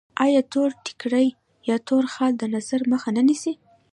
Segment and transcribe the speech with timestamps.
[0.25, 1.27] آیا تور ټیکری
[1.69, 3.53] یا تور خال د نظر مخه نه نیسي؟